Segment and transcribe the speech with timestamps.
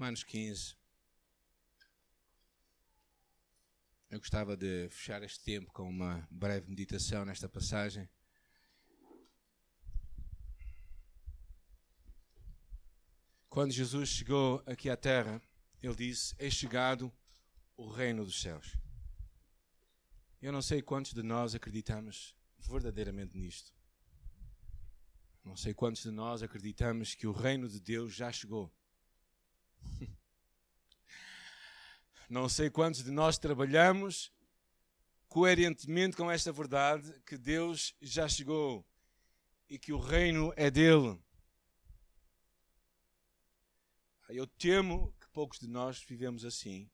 [0.00, 0.74] Romanos 15.
[4.08, 8.08] Eu gostava de fechar este tempo com uma breve meditação nesta passagem.
[13.50, 15.38] Quando Jesus chegou aqui à terra,
[15.82, 17.12] ele disse: É chegado
[17.76, 18.74] o reino dos céus.
[20.40, 23.70] Eu não sei quantos de nós acreditamos verdadeiramente nisto.
[25.44, 28.74] Não sei quantos de nós acreditamos que o reino de Deus já chegou.
[32.28, 34.32] Não sei quantos de nós trabalhamos
[35.28, 38.84] coerentemente com esta verdade que Deus já chegou
[39.68, 41.18] e que o reino é dele.
[44.28, 46.90] Eu temo que poucos de nós vivemos assim.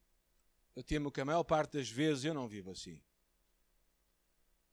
[0.75, 3.01] Eu temo que a maior parte das vezes eu não vivo assim.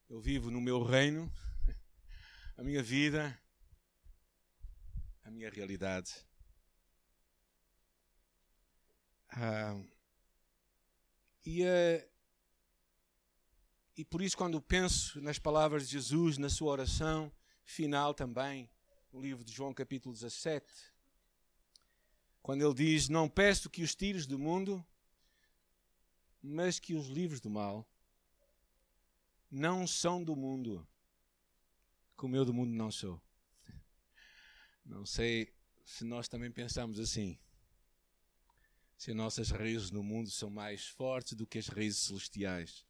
[0.09, 1.33] Eu vivo no meu reino,
[2.57, 3.39] a minha vida,
[5.23, 6.15] a minha realidade.
[9.37, 9.77] Ah,
[11.45, 12.09] e, uh,
[13.97, 17.33] e por isso, quando penso nas palavras de Jesus, na sua oração
[17.65, 18.71] final também,
[19.13, 20.65] no livro de João, capítulo 17,
[22.43, 24.87] quando ele diz: Não peço que os tires do mundo,
[26.41, 27.85] mas que os livres do mal.
[29.51, 30.87] Não são do mundo,
[32.17, 33.21] como eu do mundo não sou.
[34.85, 35.53] Não sei
[35.85, 37.39] se nós também pensamos assim.
[38.97, 42.87] Se nossas raízes no mundo são mais fortes do que as raízes celestiais.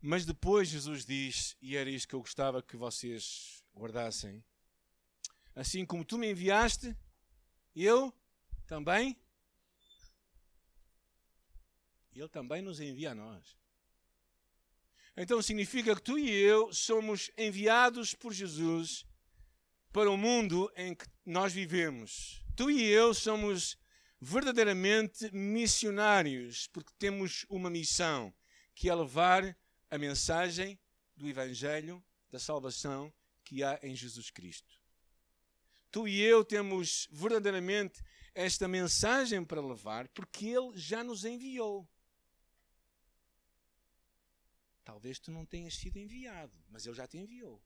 [0.00, 4.44] Mas depois Jesus diz, e era isto que eu gostava que vocês guardassem:
[5.54, 6.96] Assim como tu me enviaste,
[7.74, 8.14] eu
[8.66, 9.16] também.
[12.14, 13.56] Ele também nos envia a nós.
[15.16, 19.04] Então significa que tu e eu somos enviados por Jesus
[19.92, 22.44] para o mundo em que nós vivemos.
[22.54, 23.76] Tu e eu somos
[24.20, 28.34] verdadeiramente missionários, porque temos uma missão,
[28.74, 29.56] que é levar
[29.90, 30.78] a mensagem
[31.16, 33.12] do Evangelho da salvação
[33.44, 34.78] que há em Jesus Cristo
[35.90, 38.02] tu e eu temos verdadeiramente
[38.34, 41.88] esta mensagem para levar porque Ele já nos enviou.
[44.84, 47.62] Talvez tu não tenhas sido enviado, mas Ele já te enviou.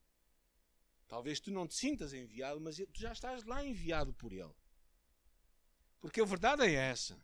[1.06, 4.54] Talvez tu não te sintas enviado, mas tu já estás lá enviado por Ele.
[6.02, 7.18] Porque a verdade é essa.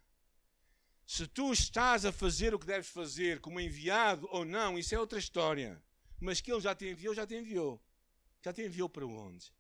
[1.06, 4.99] Se tu estás a fazer o que deves fazer como enviado ou não, isso é
[4.99, 5.83] outra história.
[6.19, 7.78] Mas que Ele já te enviou, já te enviou.
[8.43, 9.53] Já te enviou para onde?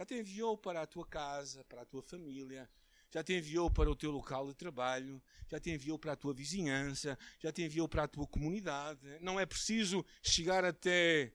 [0.00, 2.66] já te enviou para a tua casa, para a tua família,
[3.10, 6.32] já te enviou para o teu local de trabalho, já te enviou para a tua
[6.32, 8.98] vizinhança, já te enviou para a tua comunidade.
[9.20, 11.34] Não é preciso chegar até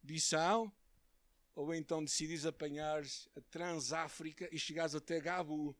[0.00, 0.72] Bissau,
[1.56, 3.02] ou então decides apanhar
[3.34, 5.76] a Transáfrica e chegares até Gabu,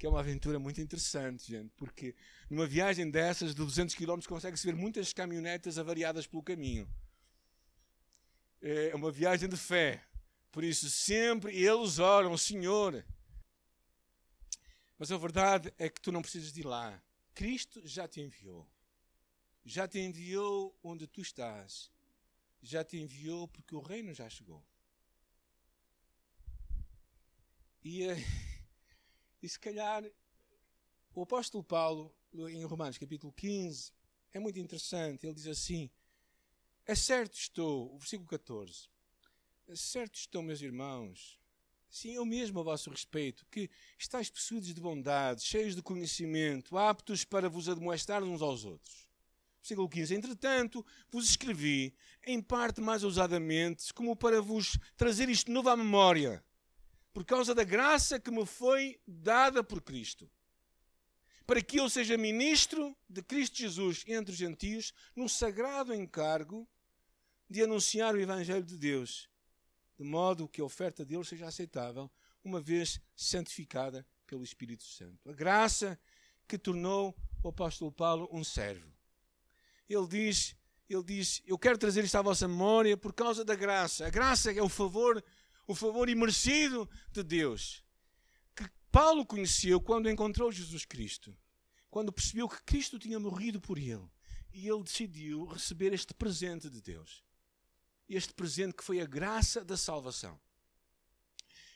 [0.00, 2.16] que é uma aventura muito interessante, gente, porque
[2.48, 6.90] numa viagem dessas de 200 km consegue-se ver muitas caminhonetas avariadas pelo caminho.
[8.62, 10.02] É uma viagem de fé.
[10.50, 13.04] Por isso, sempre eles oram, Senhor.
[14.98, 16.98] Mas a verdade é que tu não precisas de ir lá.
[17.34, 18.66] Cristo já te enviou.
[19.66, 21.90] Já te enviou onde tu estás.
[22.62, 24.64] Já te enviou porque o reino já chegou.
[27.84, 28.16] E, eh,
[29.42, 30.04] e se calhar
[31.14, 33.92] o apóstolo Paulo, em Romanos capítulo 15,
[34.32, 35.26] é muito interessante.
[35.26, 35.90] Ele diz assim:
[36.86, 38.88] É certo estou, o versículo 14
[39.74, 41.38] Certo estão, meus irmãos,
[41.88, 47.24] sim, eu mesmo a vosso respeito, que estáis possuídos de bondade, cheios de conhecimento, aptos
[47.24, 49.08] para vos admoestar uns aos outros.
[49.60, 50.14] Versículo 15.
[50.14, 51.94] Entretanto, vos escrevi,
[52.26, 56.42] em parte mais ousadamente, como para vos trazer isto novo à memória,
[57.12, 60.30] por causa da graça que me foi dada por Cristo.
[61.46, 66.68] Para que eu seja ministro de Cristo Jesus entre os gentios, no sagrado encargo
[67.48, 69.30] de anunciar o Evangelho de Deus
[70.00, 72.10] de modo que a oferta deles seja aceitável,
[72.42, 75.28] uma vez santificada pelo Espírito Santo.
[75.28, 76.00] A graça
[76.48, 78.90] que tornou o apóstolo Paulo um servo.
[79.86, 80.56] Ele diz,
[80.88, 84.06] ele diz, eu quero trazer isto à vossa memória por causa da graça.
[84.06, 85.22] A graça é o favor,
[85.70, 87.84] o favor imerecido de Deus.
[88.54, 91.36] Que Paulo conheceu quando encontrou Jesus Cristo.
[91.90, 94.08] Quando percebeu que Cristo tinha morrido por ele.
[94.52, 97.24] E ele decidiu receber este presente de Deus
[98.16, 100.38] este presente que foi a graça da salvação.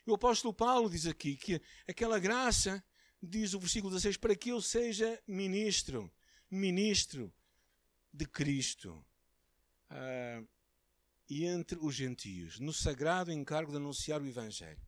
[0.07, 2.85] E o apóstolo Paulo diz aqui que aquela graça,
[3.23, 6.13] diz o versículo 16, para que eu seja ministro,
[6.51, 7.33] ministro
[8.13, 9.05] de Cristo.
[9.91, 10.47] Uh,
[11.29, 14.81] e entre os gentios, no sagrado encargo de anunciar o Evangelho.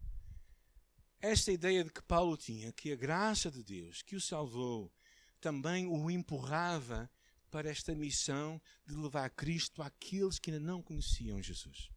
[1.20, 4.92] esta ideia de que Paulo tinha, que a graça de Deus que o salvou
[5.40, 7.10] também o empurrava
[7.50, 11.90] para esta missão de levar Cristo àqueles que ainda não conheciam Jesus.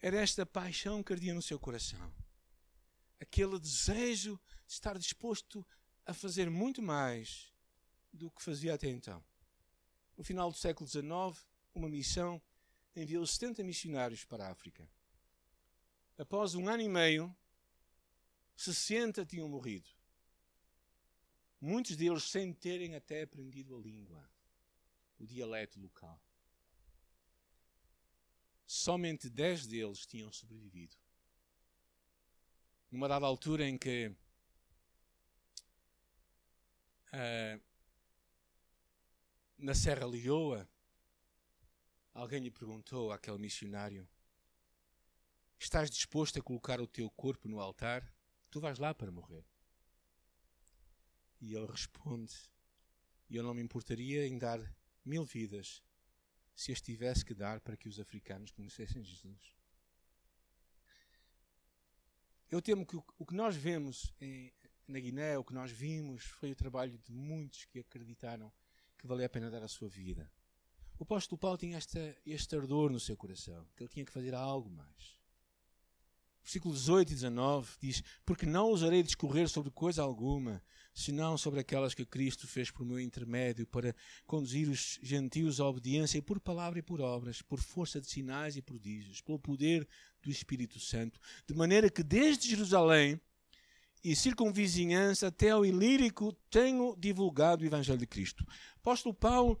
[0.00, 2.14] Era esta paixão que ardia no seu coração.
[3.20, 5.66] Aquele desejo de estar disposto
[6.06, 7.52] a fazer muito mais
[8.12, 9.22] do que fazia até então.
[10.16, 12.40] No final do século XIX, uma missão
[12.94, 14.88] enviou 70 missionários para a África.
[16.18, 17.34] Após um ano e meio,
[18.56, 19.88] 60 tinham morrido.
[21.60, 24.30] Muitos deles sem terem até aprendido a língua,
[25.18, 26.20] o dialeto local.
[28.66, 30.96] Somente 10 deles tinham sobrevivido.
[32.90, 34.14] Numa dada altura em que
[37.12, 37.60] uh,
[39.58, 40.68] na Serra Leoa,
[42.14, 44.08] alguém lhe perguntou àquele missionário:
[45.58, 48.12] Estás disposto a colocar o teu corpo no altar?
[48.50, 49.44] Tu vais lá para morrer.
[51.40, 52.34] E ele responde:
[53.30, 54.60] Eu não me importaria em dar
[55.04, 55.82] mil vidas
[56.54, 59.54] se as tivesse que dar para que os africanos conhecessem Jesus.
[62.50, 64.52] Eu temo que o que nós vemos em,
[64.86, 68.52] na Guiné, o que nós vimos, foi o trabalho de muitos que acreditaram
[68.98, 70.30] que valia a pena dar a sua vida.
[71.00, 71.78] O apóstolo Paulo tinha
[72.26, 75.18] este ardor no seu coração, que ele tinha que fazer algo mais.
[76.42, 80.62] Versículos 18 e 19 diz: Porque não ousarei discorrer sobre coisa alguma,
[80.92, 86.20] senão sobre aquelas que Cristo fez por meu intermédio para conduzir os gentios à obediência
[86.20, 89.88] por palavra e por obras, por força de sinais e prodígios, pelo poder
[90.22, 93.18] do Espírito Santo, de maneira que desde Jerusalém
[94.02, 98.46] e circunvizinhança até ao Ilírico tenho divulgado o Evangelho de Cristo.
[98.76, 99.60] Apóstolo Paulo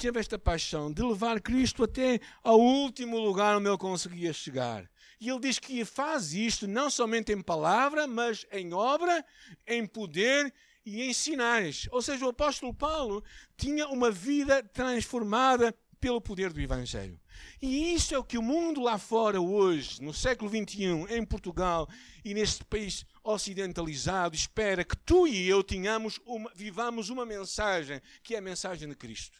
[0.00, 4.90] teve esta paixão de levar Cristo até ao último lugar onde ele conseguia chegar.
[5.20, 9.22] E ele diz que faz isto não somente em palavra, mas em obra,
[9.66, 10.50] em poder
[10.86, 11.86] e em sinais.
[11.92, 13.22] Ou seja, o apóstolo Paulo
[13.58, 17.20] tinha uma vida transformada pelo poder do Evangelho.
[17.60, 21.86] E isso é o que o mundo lá fora hoje, no século XXI, em Portugal
[22.24, 28.34] e neste país ocidentalizado, espera que tu e eu tenhamos uma, vivamos uma mensagem, que
[28.34, 29.38] é a mensagem de Cristo.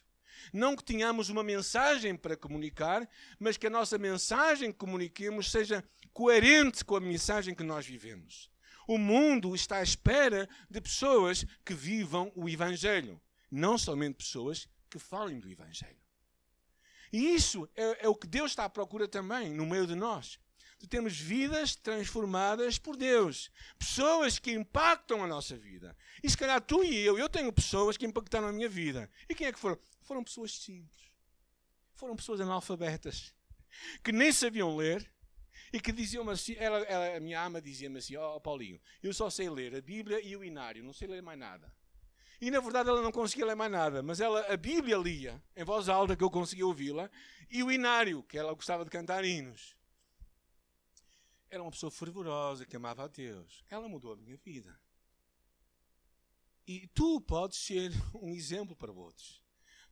[0.53, 3.09] Não que tenhamos uma mensagem para comunicar,
[3.39, 8.51] mas que a nossa mensagem que comuniquemos seja coerente com a mensagem que nós vivemos.
[8.87, 13.21] O mundo está à espera de pessoas que vivam o Evangelho,
[13.51, 16.01] não somente pessoas que falem do Evangelho.
[17.13, 20.39] E isso é, é o que Deus está à procura também no meio de nós
[20.81, 23.51] de termos vidas transformadas por Deus.
[23.79, 25.95] Pessoas que impactam a nossa vida.
[26.23, 29.11] E se calhar tu e eu, eu tenho pessoas que impactaram a minha vida.
[29.29, 29.79] E quem é que foram?
[30.01, 31.13] Foram pessoas simples.
[31.95, 33.35] Foram pessoas analfabetas.
[34.03, 35.09] Que nem sabiam ler.
[35.73, 39.15] E que diziam-me assim, ela, ela, a minha ama dizia-me assim, ó oh, Paulinho, eu
[39.15, 41.73] só sei ler a Bíblia e o Inário, não sei ler mais nada.
[42.41, 45.63] E na verdade ela não conseguia ler mais nada, mas ela a Bíblia lia em
[45.63, 47.09] voz alta que eu conseguia ouvi-la
[47.49, 49.77] e o Inário, que ela gostava de cantar hinos.
[51.51, 53.65] Era uma pessoa fervorosa que amava a Deus.
[53.69, 54.79] Ela mudou a minha vida.
[56.67, 59.43] E tu podes ser um exemplo para outros.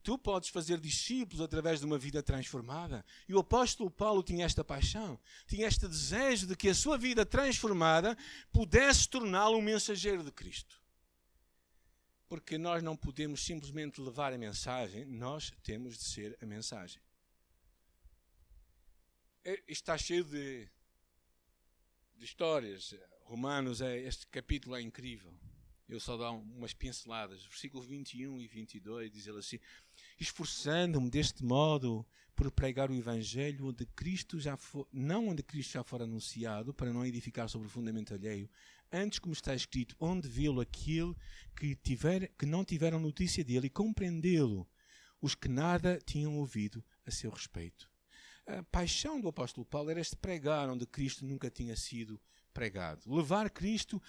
[0.01, 3.05] Tu podes fazer discípulos através de uma vida transformada.
[3.27, 7.25] E o apóstolo Paulo tinha esta paixão, tinha este desejo de que a sua vida
[7.25, 8.17] transformada
[8.51, 10.81] pudesse torná-lo um mensageiro de Cristo.
[12.29, 17.01] Porque nós não podemos simplesmente levar a mensagem, nós temos de ser a mensagem.
[19.43, 20.69] É, está cheio de
[22.19, 22.93] de histórias.
[23.23, 25.33] Romanos, é, este capítulo é incrível.
[25.87, 27.43] Eu só dou umas pinceladas.
[27.45, 29.57] Versículo 21 e 22 diz ele assim:
[30.19, 35.83] Esforçando-me deste modo por pregar o Evangelho onde Cristo já for, não onde Cristo já
[35.83, 38.49] for anunciado, para não edificar sobre o fundamento alheio,
[38.91, 41.15] antes como está escrito, onde vê-lo aquele
[41.55, 44.69] que, tiver, que não tiveram notícia dele e compreendê-lo,
[45.21, 47.89] os que nada tinham ouvido a seu respeito
[48.57, 52.19] a paixão do apóstolo Paulo era este pregar onde Cristo nunca tinha sido
[52.53, 53.01] pregado.
[53.13, 54.01] Levar Cristo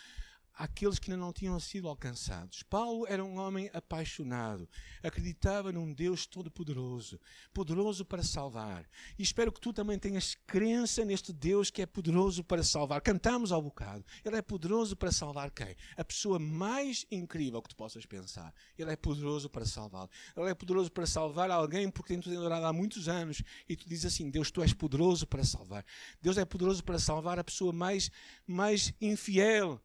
[0.61, 2.63] àqueles que ainda não tinham sido alcançados.
[2.63, 4.69] Paulo era um homem apaixonado,
[5.03, 7.19] acreditava num Deus todo-poderoso,
[7.55, 8.87] poderoso para salvar.
[9.19, 13.01] E espero que tu também tenhas crença neste Deus que é poderoso para salvar.
[13.01, 14.05] Cantamos ao bocado.
[14.23, 15.75] Ele é poderoso para salvar quem?
[15.97, 18.53] A pessoa mais incrível que tu possas pensar.
[18.77, 20.11] Ele é poderoso para salvar.
[20.37, 24.13] Ele é poderoso para salvar alguém porque tem-te adorado há muitos anos e tu dizes
[24.13, 25.87] assim: Deus, tu és poderoso para salvar.
[26.21, 28.11] Deus é poderoso para salvar a pessoa mais,
[28.47, 29.81] mais infiel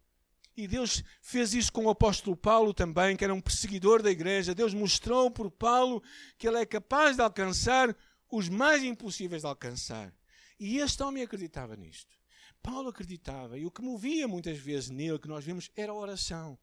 [0.58, 4.56] e Deus fez isso com o apóstolo Paulo também, que era um perseguidor da igreja.
[4.56, 6.02] Deus mostrou por Paulo
[6.38, 7.96] que ele é capaz de alcançar
[8.32, 10.14] os mais impossíveis de alcançar.
[10.58, 12.16] E este homem acreditava nisto.
[12.64, 16.58] Paulo acreditava e o que movia muitas vezes nele, que nós vemos, era a oração.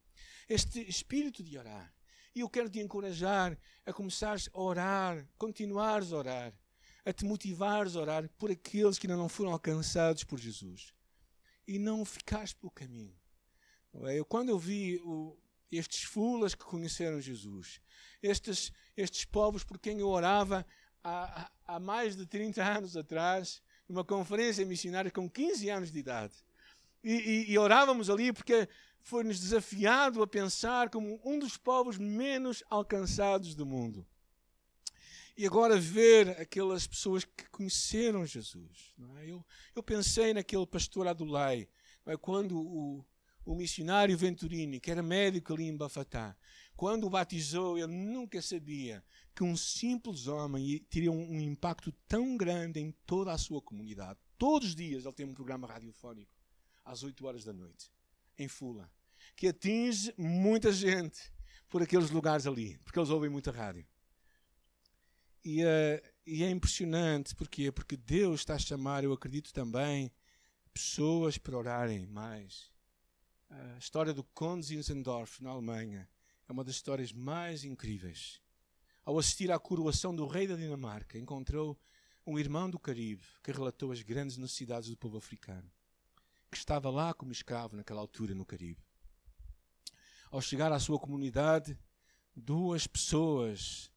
[0.48, 1.92] Este espírito de orar.
[2.34, 6.54] E eu quero te encorajar a começares a orar, continuares a orar,
[7.04, 10.94] a te motivares a orar por aqueles que ainda não foram alcançados por Jesus.
[11.68, 13.21] E não ficares pelo caminho.
[13.94, 15.36] Eu, quando eu vi o,
[15.70, 17.80] estes fulas que conheceram Jesus,
[18.22, 20.66] estes, estes povos por quem eu orava
[21.02, 26.34] há, há mais de 30 anos atrás, numa conferência missionária com 15 anos de idade.
[27.02, 28.68] E, e, e orávamos ali porque
[29.02, 34.06] foi-nos desafiado a pensar como um dos povos menos alcançados do mundo.
[35.36, 38.94] E agora ver aquelas pessoas que conheceram Jesus.
[39.18, 39.30] É?
[39.30, 39.44] Eu,
[39.74, 41.68] eu pensei naquele pastor Adulai,
[42.06, 42.16] é?
[42.16, 43.04] quando o,
[43.44, 46.36] o missionário Venturini, que era médico ali em Bafatá,
[46.76, 52.80] quando o batizou, ele nunca sabia que um simples homem teria um, impacto tão grande
[52.80, 54.18] em toda a sua comunidade.
[54.38, 56.32] Todos os dias ele tem um programa radiofónico,
[56.84, 57.90] às 8 horas da noite,
[58.38, 58.90] em Fula,
[59.36, 61.32] que atinge muita gente
[61.68, 63.86] por aqueles lugares ali, porque eles ouvem muita rádio.
[65.44, 67.72] E, uh, e é impressionante, porquê?
[67.72, 70.12] Porque Deus está a chamar, eu acredito também,
[70.72, 72.71] pessoas para orarem mais
[73.52, 76.08] a história do Conde Zinzendorf, na Alemanha,
[76.48, 78.40] é uma das histórias mais incríveis.
[79.04, 81.78] Ao assistir à coroação do rei da Dinamarca, encontrou
[82.26, 85.70] um irmão do Caribe que relatou as grandes necessidades do povo africano,
[86.50, 88.82] que estava lá como escravo naquela altura no Caribe.
[90.30, 91.78] Ao chegar à sua comunidade,
[92.34, 93.90] duas pessoas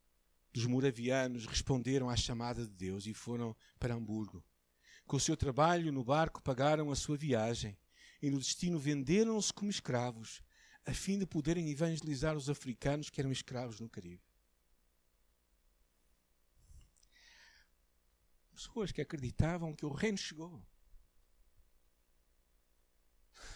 [0.51, 4.43] dos moravianos responderam à chamada de Deus e foram para Hamburgo.
[5.05, 7.77] Com o seu trabalho no barco, pagaram a sua viagem
[8.22, 10.41] e no destino venderam-se como escravos,
[10.86, 14.22] a fim de poderem evangelizar os africanos que eram escravos no Caribe.
[18.53, 20.62] Pessoas que acreditavam que o reino chegou.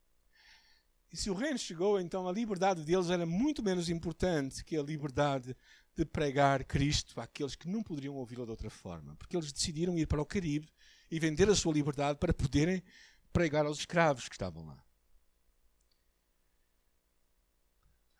[1.13, 4.83] E se o reino chegou, então a liberdade deles era muito menos importante que a
[4.83, 5.55] liberdade
[5.95, 9.15] de pregar Cristo àqueles que não poderiam ouvi-lo de outra forma.
[9.15, 10.67] Porque eles decidiram ir para o Caribe
[11.09, 12.83] e vender a sua liberdade para poderem
[13.35, 14.81] pregar aos escravos que estavam lá.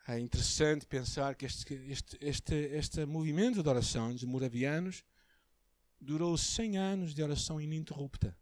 [0.05, 5.05] É interessante pensar que este, este, este, este movimento de oração dos moravianos
[6.01, 8.38] durou 100 anos de oração ininterrupta.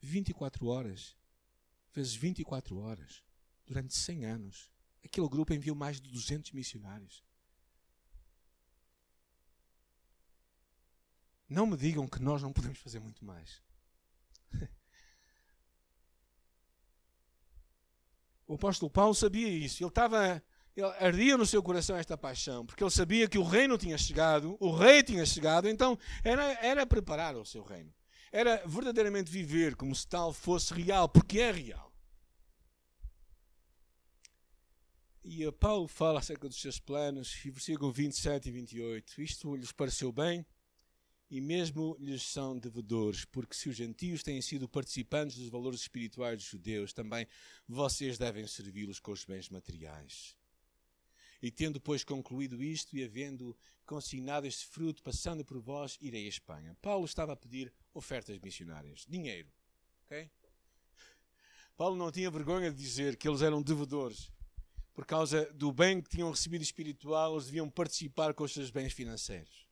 [0.00, 1.14] 24 horas.
[1.92, 3.22] Vezes 24 horas.
[3.66, 4.70] Durante 100 anos.
[5.04, 7.22] Aquele grupo enviou mais de 200 missionários.
[11.46, 13.62] Não me digam que nós não podemos fazer muito mais.
[18.46, 19.82] O apóstolo Paulo sabia isso.
[19.82, 20.42] Ele estava.
[20.76, 24.56] Ele ardia no seu coração esta paixão, porque ele sabia que o reino tinha chegado,
[24.58, 27.94] o rei tinha chegado, então era, era preparar o seu reino.
[28.32, 31.94] Era verdadeiramente viver como se tal fosse real, porque é real.
[35.24, 39.22] E Paulo fala acerca dos seus planos, e versículo 27 e 28.
[39.22, 40.44] Isto lhes pareceu bem,
[41.34, 46.36] e mesmo lhes são devedores, porque se os gentios têm sido participantes dos valores espirituais
[46.36, 47.26] dos judeus, também
[47.66, 50.36] vocês devem servi-los com os bens materiais.
[51.42, 56.28] E tendo, pois, concluído isto e havendo consignado este fruto, passando por vós, irei à
[56.28, 56.76] Espanha.
[56.80, 59.48] Paulo estava a pedir ofertas missionárias, dinheiro.
[61.76, 64.30] Paulo não tinha vergonha de dizer que eles eram devedores.
[64.94, 68.92] Por causa do bem que tinham recebido espiritual, eles deviam participar com os seus bens
[68.92, 69.63] financeiros.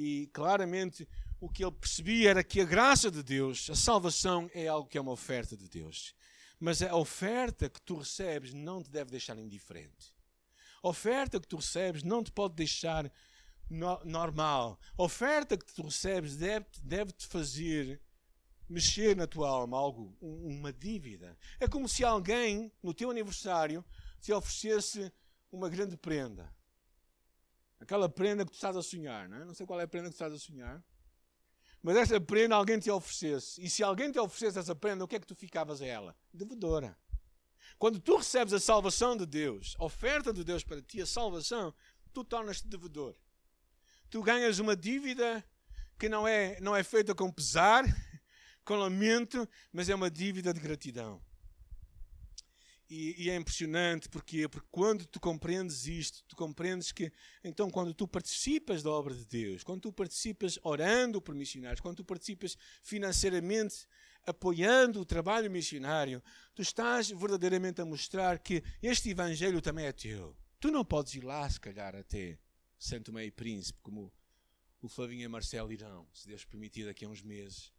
[0.00, 1.08] E claramente
[1.40, 4.96] o que ele percebia era que a graça de Deus, a salvação, é algo que
[4.96, 6.14] é uma oferta de Deus.
[6.60, 10.14] Mas a oferta que tu recebes não te deve deixar indiferente.
[10.80, 13.12] A oferta que tu recebes não te pode deixar
[13.68, 14.78] no, normal.
[14.96, 18.00] A oferta que tu recebes deve-te deve -te fazer
[18.68, 21.36] mexer na tua alma algo, uma dívida.
[21.58, 23.84] É como se alguém, no teu aniversário,
[24.20, 25.12] te oferecesse
[25.50, 26.56] uma grande prenda.
[27.80, 29.44] Aquela prenda que tu estás a sonhar, não é?
[29.44, 30.82] Não sei qual é a prenda que tu estás a sonhar.
[31.82, 33.62] Mas essa prenda alguém te oferecesse.
[33.62, 36.16] E se alguém te oferecesse essa prenda, o que é que tu ficavas a ela?
[36.32, 36.96] Devedora.
[37.78, 41.72] Quando tu recebes a salvação de Deus, a oferta de Deus para ti, a salvação,
[42.12, 43.14] tu tornas-te devedor.
[44.10, 45.44] Tu ganhas uma dívida
[45.98, 47.84] que não é, não é feita com pesar,
[48.64, 51.22] com lamento, mas é uma dívida de gratidão.
[52.90, 57.12] E, e, é impressionante porque, porque quando tu compreendes isto, tu compreendes que
[57.44, 61.98] então quando tu participas da obra de Deus, quando tu participas orando por missionários, quando
[61.98, 63.86] tu participas financeiramente
[64.24, 66.22] apoiando o trabalho missionário,
[66.54, 70.34] tu estás verdadeiramente a mostrar que este evangelho também é teu.
[70.60, 72.38] Tu não podes ir lá, se calhar, até
[72.78, 74.12] Santo Meio Príncipe, como
[74.80, 77.72] o Flavinho e Marcelo irão, se Deus permitir, daqui a uns meses.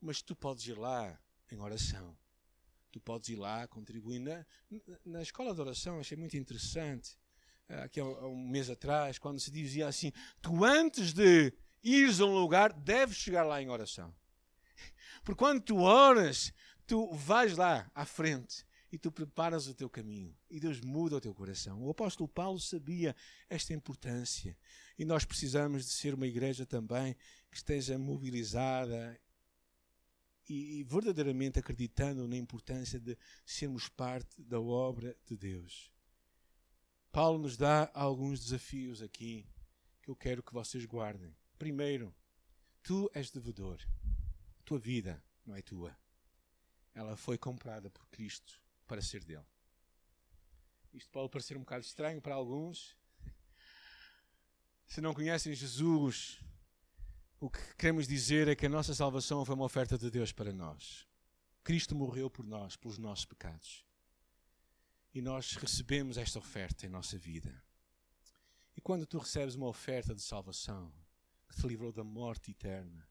[0.00, 1.18] Mas tu podes ir lá
[1.50, 2.16] em oração.
[2.92, 4.20] Tu podes ir lá contribuir.
[4.20, 4.44] Na,
[5.04, 7.18] na escola de oração achei muito interessante,
[7.68, 11.52] ah, aqui há um mês atrás, quando se dizia assim: tu antes de
[11.82, 14.14] ires a um lugar, deves chegar lá em oração.
[15.24, 16.52] Porque quando tu oras,
[16.86, 21.20] tu vais lá à frente e tu preparas o teu caminho e Deus muda o
[21.20, 21.82] teu coração.
[21.82, 23.14] O apóstolo Paulo sabia
[23.48, 24.56] esta importância
[24.98, 27.16] e nós precisamos de ser uma igreja também
[27.50, 29.18] que esteja mobilizada
[30.48, 35.90] e, verdadeiramente acreditando na importância de sermos parte da obra de Deus.
[37.10, 39.46] Paulo nos dá alguns desafios aqui
[40.02, 41.34] que eu quero que vocês guardem.
[41.58, 42.14] Primeiro,
[42.82, 43.80] tu és devedor.
[44.60, 45.96] A tua vida não é tua.
[46.94, 49.46] Ela foi comprada por Cristo para ser dele.
[50.92, 52.96] Isto pode parecer um bocado estranho para alguns.
[54.86, 56.40] Se não conhecem Jesus,
[57.38, 60.52] o que queremos dizer é que a nossa salvação foi uma oferta de Deus para
[60.52, 61.06] nós.
[61.62, 63.84] Cristo morreu por nós, pelos nossos pecados.
[65.12, 67.62] E nós recebemos esta oferta em nossa vida.
[68.76, 70.92] E quando tu recebes uma oferta de salvação,
[71.48, 73.08] que te livrou da morte eterna,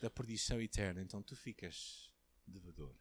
[0.00, 2.10] da perdição eterna, então tu ficas
[2.46, 2.94] devedor.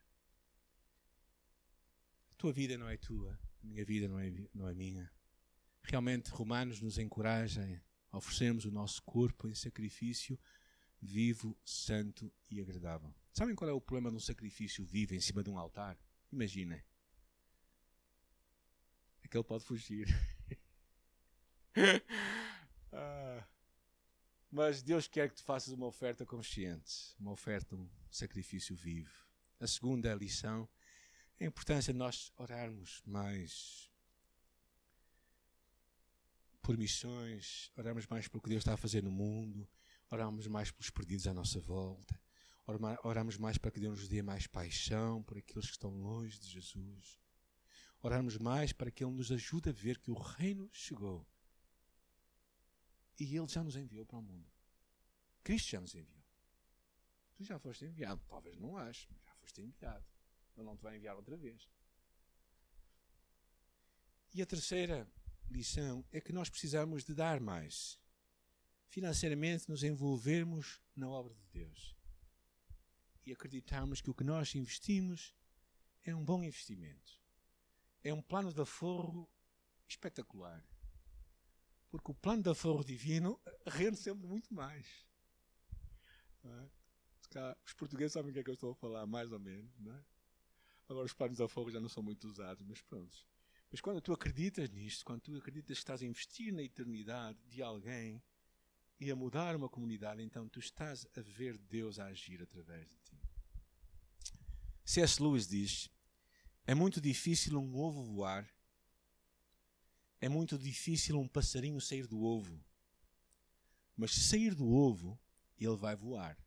[2.32, 5.12] A tua vida não é tua, a minha vida não é, não é minha.
[5.84, 7.82] Realmente, Romanos nos encoraja
[8.18, 10.40] oferecermos o nosso corpo em sacrifício
[11.02, 13.14] vivo, santo e agradável.
[13.32, 15.98] Sabem qual é o problema de um sacrifício vivo em cima de um altar?
[16.32, 16.84] Imaginem.
[19.24, 20.08] É que ele pode fugir.
[22.92, 23.48] ah,
[24.50, 29.26] mas Deus quer que tu faças uma oferta consciente, uma oferta, um sacrifício vivo.
[29.60, 30.68] A segunda lição
[31.40, 33.92] é a importância de nós orarmos mais
[36.66, 39.70] por missões, oramos mais pelo que Deus está a fazer no mundo,
[40.10, 42.20] oramos mais pelos perdidos à nossa volta,
[43.04, 46.50] oramos mais para que Deus nos dê mais paixão por aqueles que estão longe de
[46.50, 47.20] Jesus.
[48.02, 51.28] Oramos mais para que Ele nos ajude a ver que o reino chegou.
[53.20, 54.52] E Ele já nos enviou para o mundo.
[55.44, 56.26] Cristo já nos enviou.
[57.36, 58.24] Tu já foste enviado.
[58.28, 60.06] Talvez não aches, mas já foste enviado.
[60.58, 61.70] Ele não te vai enviar outra vez.
[64.34, 65.08] E a terceira
[65.50, 68.00] lição é que nós precisamos de dar mais.
[68.88, 71.96] Financeiramente nos envolvermos na obra de Deus.
[73.26, 75.36] E acreditarmos que o que nós investimos
[76.04, 77.20] é um bom investimento.
[78.04, 79.30] É um plano de aforro
[79.88, 80.64] espetacular.
[81.90, 84.86] Porque o plano de aforro divino rende sempre muito mais.
[86.44, 87.56] É?
[87.66, 89.72] Os portugueses sabem o que é que eu estou a falar, mais ou menos.
[89.88, 90.04] É?
[90.88, 93.18] Agora os planos de aforro já não são muito usados, mas pronto.
[93.76, 97.62] Mas quando tu acreditas nisto, quando tu acreditas que estás a investir na eternidade de
[97.62, 98.24] alguém
[98.98, 102.96] e a mudar uma comunidade, então tu estás a ver Deus a agir através de
[103.00, 103.22] ti.
[104.86, 105.22] C.S.
[105.22, 105.90] Lewis diz:
[106.66, 108.50] é muito difícil um ovo voar,
[110.22, 112.64] é muito difícil um passarinho sair do ovo,
[113.98, 115.20] mas se sair do ovo,
[115.60, 116.38] ele vai voar.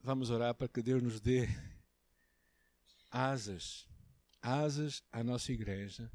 [0.00, 1.48] Vamos orar para que Deus nos dê
[3.10, 3.86] asas,
[4.42, 6.10] asas à nossa igreja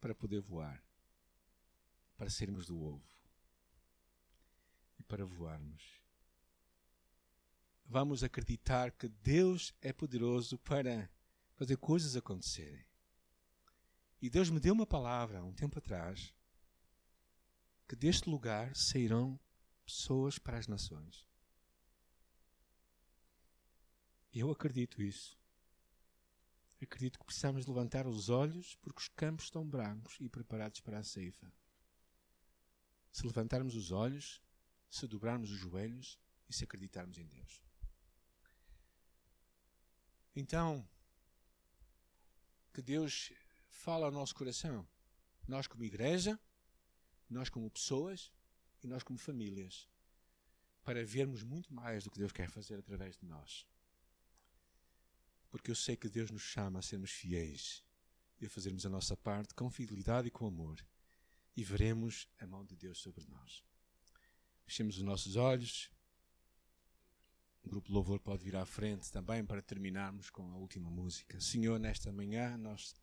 [0.00, 0.82] para poder voar,
[2.16, 3.08] para sermos do ovo
[4.98, 6.02] e para voarmos.
[7.84, 11.10] Vamos acreditar que Deus é poderoso para
[11.54, 12.84] fazer coisas acontecerem.
[14.20, 16.34] E Deus me deu uma palavra há um tempo atrás
[17.88, 19.38] que deste lugar sairão
[19.84, 21.26] pessoas para as nações.
[24.32, 25.41] Eu acredito isso
[26.84, 31.02] acredito que precisamos levantar os olhos porque os campos estão brancos e preparados para a
[31.04, 31.52] ceifa.
[33.10, 34.42] Se levantarmos os olhos,
[34.90, 36.18] se dobrarmos os joelhos
[36.48, 37.62] e se acreditarmos em Deus.
[40.34, 40.88] Então,
[42.72, 43.32] que Deus
[43.68, 44.86] fala ao nosso coração.
[45.46, 46.40] Nós, como igreja,
[47.28, 48.32] nós, como pessoas
[48.82, 49.88] e nós, como famílias,
[50.82, 53.66] para vermos muito mais do que Deus quer fazer através de nós
[55.52, 57.84] porque eu sei que Deus nos chama a sermos fiéis
[58.40, 60.82] e a fazermos a nossa parte com fidelidade e com amor,
[61.54, 63.62] e veremos a mão de Deus sobre nós.
[64.64, 65.90] Fechemos os nossos olhos.
[67.62, 71.38] O grupo Louvor pode vir à frente também para terminarmos com a última música.
[71.38, 72.94] Senhor, nesta manhã nós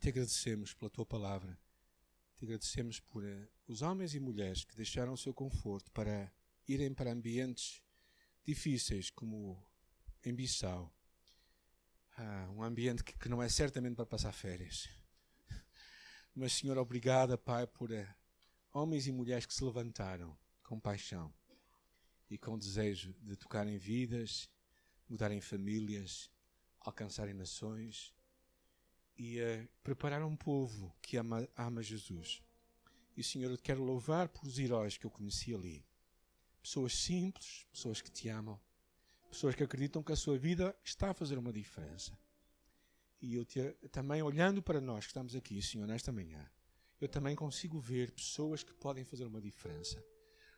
[0.00, 1.60] te agradecemos pela tua palavra.
[2.38, 6.32] Te agradecemos por uh, os homens e mulheres que deixaram o seu conforto para
[6.66, 7.82] irem para ambientes
[8.42, 9.62] difíceis como
[10.24, 10.90] em Bissau
[12.22, 14.90] ah, um ambiente que, que, não é certamente para passar férias.
[16.34, 18.06] Mas, Senhor, obrigada, Pai, por uh,
[18.74, 21.32] homens e mulheres que se levantaram com paixão
[22.28, 24.50] e com desejo de tocar em vidas,
[25.08, 26.30] mudar em famílias,
[26.80, 28.14] alcançarem nações
[29.16, 32.42] e uh, preparar um povo que ama, ama Jesus.
[33.16, 35.82] E, Senhor, eu te quero louvar por os heróis que eu conheci ali.
[36.60, 38.60] Pessoas simples, pessoas que te amam,
[39.30, 42.18] pessoas que acreditam que a sua vida está a fazer uma diferença.
[43.22, 43.60] E eu te,
[43.92, 46.50] também, olhando para nós que estamos aqui, Senhor, nesta manhã,
[47.00, 50.02] eu também consigo ver pessoas que podem fazer uma diferença.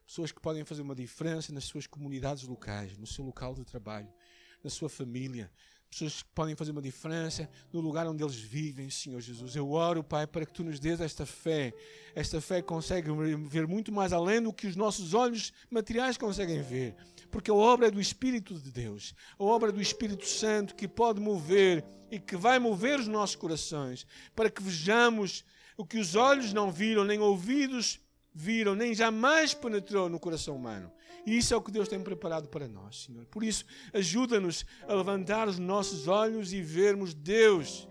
[0.07, 4.13] Pessoas que podem fazer uma diferença nas suas comunidades locais, no seu local de trabalho,
[4.63, 5.53] na sua família,
[5.92, 9.55] pessoas que podem fazer uma diferença no lugar onde eles vivem, Senhor Jesus.
[9.55, 11.74] Eu oro, Pai, para que tu nos dês esta fé.
[12.14, 13.11] Esta fé consegue
[13.46, 16.96] ver muito mais além do que os nossos olhos materiais conseguem ver.
[17.31, 21.20] Porque a obra é do Espírito de Deus, a obra do Espírito Santo que pode
[21.20, 25.44] mover e que vai mover os nossos corações para que vejamos
[25.76, 28.00] o que os olhos não viram, nem ouvidos
[28.35, 30.90] viram, nem jamais penetrou no coração humano.
[31.27, 33.27] E isso é o que Deus tem preparado para nós, Senhor.
[33.27, 37.87] Por isso, ajuda-nos a levantar os nossos olhos e vermos Deus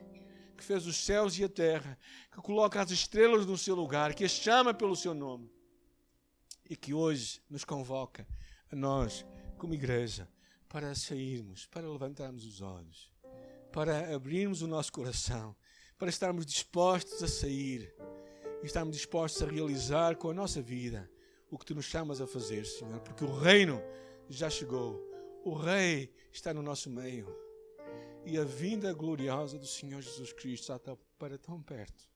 [0.62, 1.98] que fez os céus e a terra,
[2.32, 5.52] que coloca as estrelas no seu lugar, que as chama pelo seu nome
[6.70, 8.28] e que hoje nos convoca
[8.72, 9.26] a nós,
[9.58, 10.30] como igreja,
[10.70, 13.12] para sairmos, para levantarmos os olhos,
[13.74, 15.56] para abrirmos o nosso coração,
[15.98, 17.94] para estarmos dispostos a sair
[18.62, 21.10] e estarmos dispostos a realizar com a nossa vida
[21.50, 23.82] o que tu nos chamas a fazer, Senhor, porque o reino
[24.30, 25.02] já chegou,
[25.44, 27.28] o Rei está no nosso meio
[28.26, 32.10] e a vinda gloriosa do Senhor Jesus Cristo está para tão perto.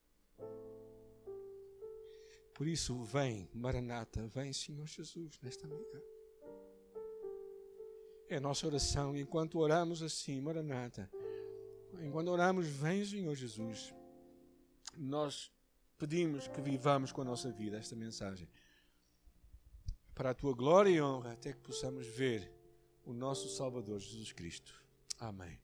[2.54, 6.02] Por isso, vem, Maranata, vem, Senhor Jesus, nesta manhã.
[8.30, 11.12] É a nossa oração, enquanto oramos assim, Maranata,
[12.00, 13.94] enquanto oramos, vem, Senhor Jesus,
[14.96, 15.52] nós
[15.98, 18.48] pedimos que vivamos com a nossa vida esta mensagem
[20.14, 22.52] para a tua glória e honra, até que possamos ver
[23.04, 24.74] o nosso Salvador Jesus Cristo.
[25.20, 25.60] Amém.